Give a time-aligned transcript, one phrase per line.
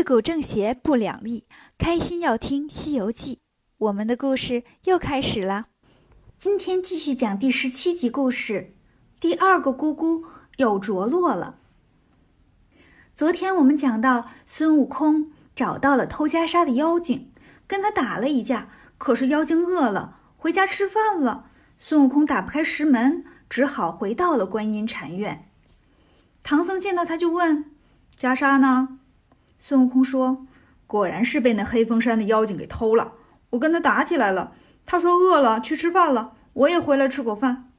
[0.00, 1.44] 自古正邪不两立，
[1.76, 3.34] 开心要听《西游记》。
[3.76, 5.66] 我们的故事又开始了，
[6.38, 8.74] 今天继续讲第十七集故事。
[9.20, 10.24] 第二个姑姑
[10.56, 11.56] 有着落了。
[13.14, 17.30] 昨天我们讲到孙悟空找到了偷袈裟的妖精，
[17.66, 21.50] 跟他打了一架，可是妖精饿了，回家吃饭了。
[21.76, 25.50] 孙悟空打不开石门，只好回到了观音禅院。
[26.42, 27.66] 唐僧见到他就问
[28.18, 28.99] ：“袈裟呢？”
[29.60, 30.46] 孙悟空说
[30.88, 33.12] ：“果然是被那黑风山的妖精给偷了。
[33.50, 34.52] 我跟他打起来了，
[34.86, 37.70] 他说饿了去吃饭了，我也回来吃口饭。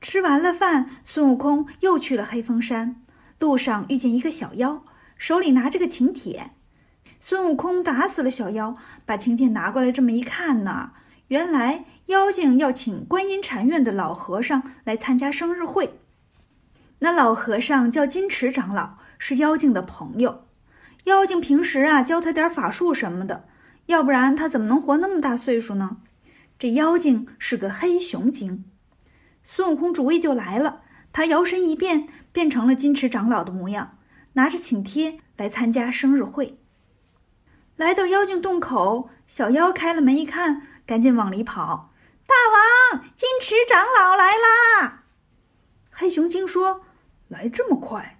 [0.00, 3.02] 吃完了饭，孙悟空又去了黑风山。
[3.38, 4.82] 路上遇见一个小妖，
[5.16, 6.52] 手里拿着个请帖。
[7.20, 8.74] 孙悟空打死了小妖，
[9.04, 10.92] 把请帖拿过来，这么一看呢，
[11.28, 15.98] 原来妖精要请观音禅院的老和尚来参加生日会。
[17.00, 20.44] 那老和尚叫金池长老，是妖精的朋友。
[21.04, 23.48] 妖精平时啊教他点法术什么的，
[23.86, 25.98] 要不然他怎么能活那么大岁数呢？
[26.58, 28.64] 这妖精是个黑熊精，
[29.42, 30.82] 孙悟空主意就来了。
[31.12, 33.98] 他摇身一变，变成了金池长老的模样，
[34.34, 36.58] 拿着请帖来参加生日会。
[37.76, 41.92] 来到妖精洞口，小妖开了门一看，赶紧往里跑
[42.28, 42.34] ：“大
[42.92, 45.04] 王，金池长老来啦！”
[45.90, 46.82] 黑熊精说
[47.28, 48.18] ：“来这么快？”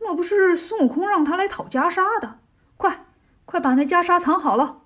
[0.00, 2.38] 莫不是孙悟空让他来讨袈裟的？
[2.76, 3.04] 快，
[3.44, 4.80] 快把那袈裟藏好了。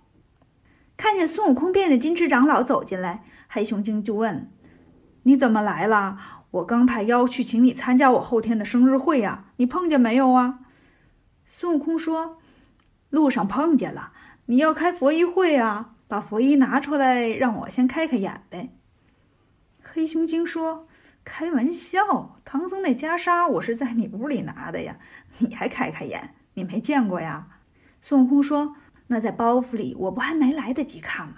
[0.97, 4.51] 看见孙悟空变的金翅长老走进来，黑熊精就问
[5.23, 6.19] ：“你怎么来了？
[6.51, 10.59] 我刚派妖去请你参加我后天的生日会呀，你碰见没有啊？”
[11.47, 12.39] 孙悟空说
[13.11, 14.13] ：“路上碰见了。
[14.47, 18.77] 你要开佛衣会啊，把佛衣拿出来，让我先开开眼呗。”
[19.83, 20.89] 黑熊精说。
[21.25, 24.99] 开玩笑，唐僧那袈裟我是在你屋里拿的呀，
[25.39, 26.35] 你还开开眼？
[26.55, 27.47] 你没见过呀？
[28.03, 28.77] 孙悟空说
[29.09, 31.37] ：“那在包袱里，我不还没来得及看吗？”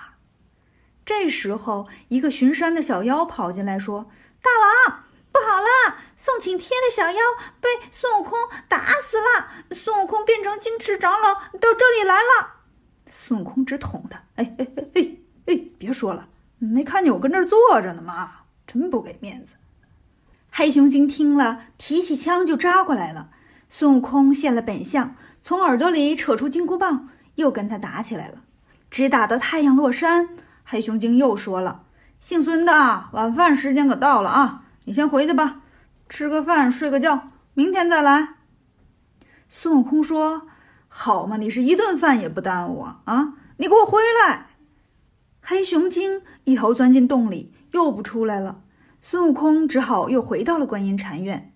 [1.06, 4.10] 这时候，一个巡山的小妖跑进来，说
[4.42, 4.50] ：“大
[4.90, 5.98] 王，不好了！
[6.16, 7.20] 送请帖的小妖
[7.60, 8.36] 被孙悟空
[8.68, 9.48] 打死了。
[9.70, 12.54] 孙悟空变成金翅长老到这里来了。”
[13.08, 15.16] 孙悟空直捅他：“哎哎哎哎
[15.46, 16.28] 哎，别说了，
[16.58, 18.32] 没看见我跟这儿坐着呢吗？
[18.66, 19.54] 真不给面子。”
[20.58, 23.28] 黑熊精听了，提起枪就扎过来了。
[23.68, 28.36] 孙悟空现了本相，从耳朵里扯出金箍棒，又跟他打起来了，
[28.88, 30.30] 直打到太阳落山。
[30.64, 31.82] 黑熊精又说了
[32.20, 32.72] ：“姓孙的，
[33.12, 35.60] 晚饭时间可到了啊，你先回去吧，
[36.08, 38.36] 吃个饭，睡个觉，明天再来。”
[39.50, 40.46] 孙悟空说
[40.88, 43.00] ：“好嘛，你是一顿饭也不耽误啊！
[43.04, 44.46] 啊，你给我回来！”
[45.44, 48.62] 黑熊精一头钻进洞里，又不出来了。
[49.08, 51.52] 孙悟空只好又回到了观音禅院，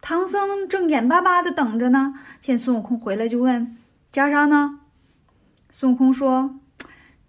[0.00, 2.14] 唐僧正眼巴巴地等着呢。
[2.42, 3.78] 见孙悟空回来，就问
[4.12, 4.80] ：“袈裟呢？”
[5.70, 6.58] 孙悟空说：“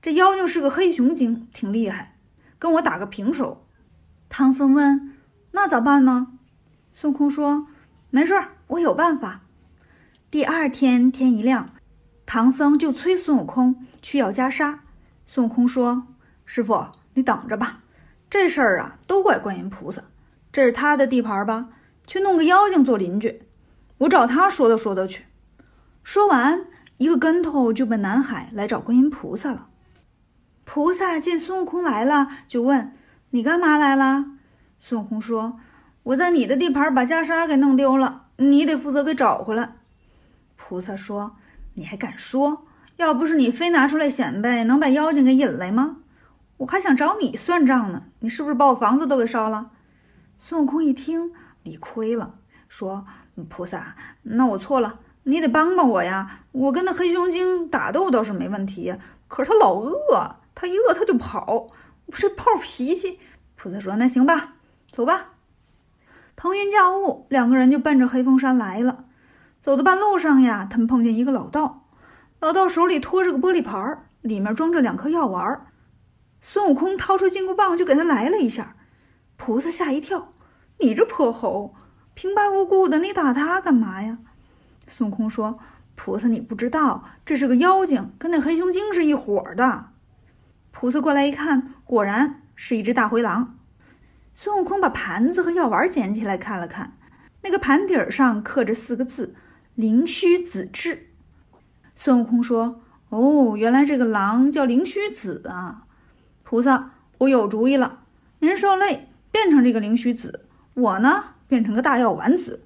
[0.02, 2.16] 这妖精是个黑熊精，挺厉害，
[2.58, 3.64] 跟我打个平手。”
[4.28, 5.14] 唐僧问
[5.54, 6.40] ：“那咋办呢？”
[6.96, 7.68] 孙悟空说
[8.10, 9.42] ：“没事儿，我有办法。”
[10.32, 11.70] 第二天天一亮，
[12.26, 14.80] 唐僧就催孙悟空去要袈裟。
[15.28, 16.08] 孙悟空说
[16.44, 17.84] ：“师傅，你等着吧。”
[18.30, 20.04] 这事儿啊，都怪观音菩萨，
[20.52, 21.70] 这是他的地盘吧？
[22.06, 23.42] 去弄个妖精做邻居，
[24.00, 25.26] 我找他说道说道去。
[26.04, 26.66] 说完，
[26.98, 29.68] 一个跟头就奔南海来找观音菩萨了。
[30.64, 32.94] 菩萨见孙悟空来了，就问
[33.32, 34.26] ：“你干嘛来了？”
[34.80, 35.60] 孙悟空说
[36.04, 39.78] ：“我在你的地盘把袈裟给弄丢了，你得负责给找回来。”
[40.56, 41.36] 菩萨说
[41.74, 42.66] ：“你还敢说？
[42.98, 45.98] 要不是你非拿出来显摆，能把妖精给引来吗？”
[46.60, 49.72] 我还想找你算账呢，你是不是把我房子都给烧了？
[50.38, 51.32] 孙悟空一听，
[51.64, 52.36] 理亏了，
[52.68, 53.06] 说
[53.48, 56.42] ：“菩萨，那我错了，你得帮帮我呀！
[56.52, 58.94] 我跟那黑熊精打斗倒是没问题，
[59.30, 61.70] 可是他老饿，他一饿他就跑，
[62.08, 63.20] 我这暴脾气。”
[63.56, 64.56] 菩萨说：“那行吧，
[64.92, 65.30] 走吧。”
[66.36, 69.06] 腾云驾雾，两个人就奔着黑风山来了。
[69.62, 71.86] 走到半路上呀，他们碰见一个老道，
[72.42, 75.68] 老道手里托着个玻璃盘儿，里面装着两颗药丸儿。
[76.42, 78.76] 孙悟空掏出金箍棒就给他来了一下，
[79.36, 80.34] 菩萨吓一跳
[80.80, 81.76] ：“你这泼猴，
[82.14, 84.20] 平白无故的，你打他干嘛呀？”
[84.88, 85.60] 孙悟空说
[85.96, 89.90] ：“菩萨，你不知道，这是个妖精，跟那黑熊精是一伙的。”
[90.72, 93.58] 菩萨过来一看，果然是一只大灰狼。
[94.36, 96.98] 孙悟空把盘子和药丸捡起来看了看，
[97.42, 99.36] 那个盘底上刻着四个字
[99.76, 101.10] ：“灵虚子至。”
[101.98, 105.84] 孙悟空说：“哦，原来这个狼叫灵虚子啊。”
[106.50, 108.00] 菩萨，我有主意了。
[108.40, 112.64] 您受累变成这个灵虚子，我呢变成个大药丸子。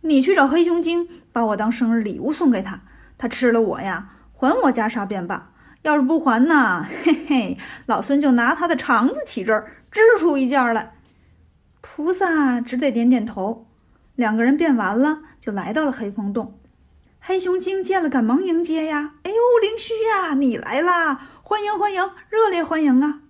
[0.00, 2.80] 你去找黑熊精，把我当生日礼物送给他，
[3.16, 5.52] 他吃了我呀，还我袈裟便罢。
[5.82, 10.94] 要是不还呢，嘿嘿，老孙就拿他的肠子起针，织出一件来。
[11.80, 13.68] 菩萨只得点点头。
[14.16, 16.58] 两个人变完了，就来到了黑风洞。
[17.20, 19.14] 黑熊精见了，赶忙迎接呀！
[19.22, 21.20] 哎呦，灵虚呀，你来啦！
[21.52, 23.20] 欢迎欢迎，热烈欢迎啊！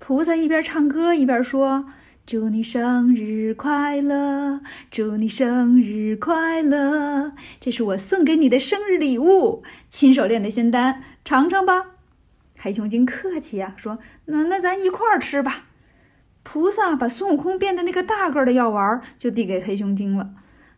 [0.00, 1.86] 菩萨一边唱歌一边说
[2.26, 11.90] ：“祝你生日快乐，祝你生日快乐，这是我送给你的生日礼物，亲手炼的仙丹，尝尝吧。”
[12.58, 15.66] 黑熊精客气呀，说：“那那咱一块儿吃吧。”
[16.42, 20.30] 菩萨把孙悟空变的那个大个的药丸就递给黑熊精了。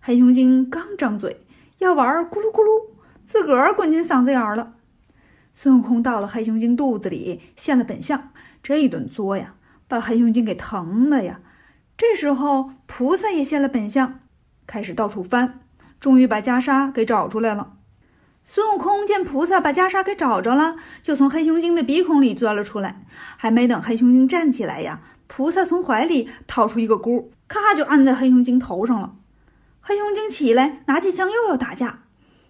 [0.02, 1.46] 黑熊精刚张嘴。
[1.78, 2.88] 药丸咕噜咕噜，
[3.24, 4.74] 自个儿滚进嗓子眼儿了。
[5.54, 8.30] 孙悟空到了黑熊精肚子里，现了本相。
[8.62, 9.54] 这一顿作呀，
[9.86, 11.40] 把黑熊精给疼的呀。
[11.96, 14.20] 这时候菩萨也现了本相，
[14.66, 15.60] 开始到处翻，
[16.00, 17.74] 终于把袈裟给找出来了。
[18.44, 23.06] 孙悟空见菩萨把袈裟给找着了，就从黑熊精的鼻孔里钻了出来。
[23.36, 29.14] 还没等黑熊精站起来呀，菩萨从怀里掏出一个箍，咔就按在黑熊精头上了。
[29.80, 32.00] 黑熊精起来，拿起枪又要打架。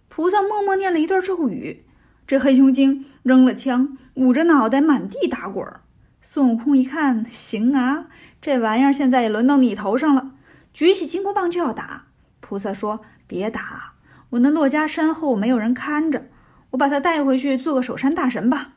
[0.08, 1.84] 菩萨默默念了一段咒语，
[2.26, 5.80] 这黑熊精扔了枪，捂着脑袋满地打滚儿。
[6.20, 8.06] 孙悟空一看，行啊，
[8.40, 10.32] 这玩意儿现在也轮到你头上了，
[10.72, 12.06] 举起金箍棒就要打。
[12.40, 13.94] 菩萨说：“别打，
[14.30, 16.26] 我那珞珈山后没有人看着，
[16.70, 18.72] 我把他带回去做个守山大神吧。”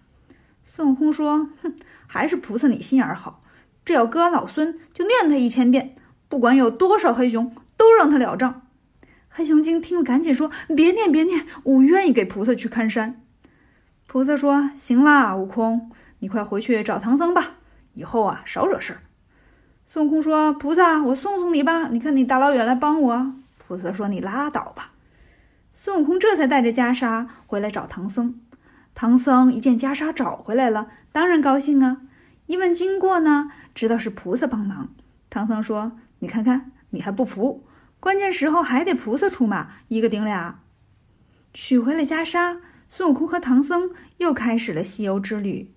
[0.66, 3.44] 孙悟空说：“哼，还是菩萨你心眼好，
[3.84, 5.96] 这要搁老孙就念他一千遍，
[6.28, 8.64] 不管有多少黑熊。”都让他了账。
[9.30, 13.22] 黑熊精听了，赶紧说：“别念，别念，我愿意给菩萨去看山。”
[14.08, 17.52] 菩萨说：“行啦，悟空，你快回去找唐僧吧，
[17.94, 19.00] 以后啊少惹事儿。”
[19.88, 24.92] 孙悟空说：“菩萨，我送送你吧，你看你大老远来帮我。”菩萨说：“你拉倒吧。”
[25.76, 28.40] 孙悟空这才带着袈裟回来找唐僧。
[28.96, 31.98] 唐僧一见袈裟找回来了，当然高兴啊。
[32.48, 34.90] 一问经过呢，知道是菩萨帮忙。
[35.30, 37.66] 唐僧说：“你看看。”你还不服？
[38.00, 40.60] 关键时候还得菩萨出马，一个顶俩。
[41.54, 42.60] 取回了袈裟，
[42.90, 45.74] 孙悟空和唐僧又开始了西游之旅。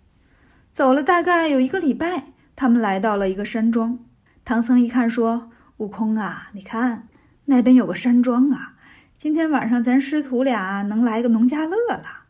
[0.72, 3.98] 走了大概有一个礼拜，他们来到了一个山庄。
[4.44, 7.08] 唐僧一看，说：“悟空啊，你看
[7.46, 8.74] 那边有个山庄啊，
[9.18, 12.26] 今天晚上咱师徒俩能来个农家乐了。”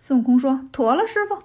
[0.00, 1.42] 孙悟空说：“妥了，师傅。”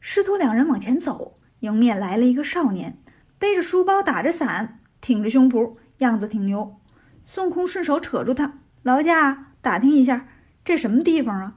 [0.00, 2.98] 师徒两人往前走，迎面来了一个少年，
[3.38, 4.80] 背着书包，打着伞。
[5.00, 6.80] 挺着胸脯，样子挺牛。
[7.26, 10.26] 孙悟空顺手扯住他：“劳驾，打听一下，
[10.64, 11.56] 这什么地方啊？”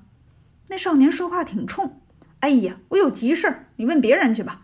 [0.69, 2.01] 那少年说话挺冲
[2.41, 4.61] ：“哎呀，我有急事儿，你问别人去吧。”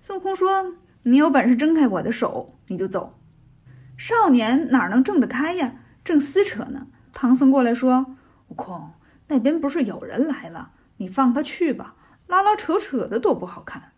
[0.00, 0.74] 孙悟空说
[1.04, 3.18] ：“你有本事挣开我的手，你就走。”
[3.98, 5.74] 少年哪能挣得开呀？
[6.02, 8.16] 正撕扯呢，唐僧过来说
[8.48, 8.92] ：“悟空，
[9.28, 10.70] 那边不是有人来了？
[10.96, 11.94] 你放他去吧，
[12.26, 13.92] 拉拉扯扯的多不好看。”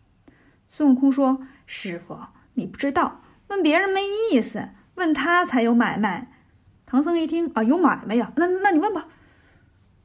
[0.67, 2.19] 孙悟空说：“师傅，
[2.55, 4.01] 你不知道。”问别人没
[4.33, 6.33] 意思，问他才有买卖。
[6.87, 9.09] 唐僧一听啊，有买卖呀，那那你问吧。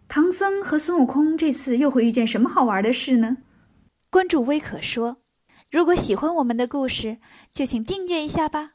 [0.10, 3.38] 唐僧和孙悟空这次又会遇见什么好玩的事呢？
[4.10, 5.18] 关注微可说，
[5.70, 7.18] 如果喜欢我们的故事，
[7.52, 8.72] 就请订阅一下吧。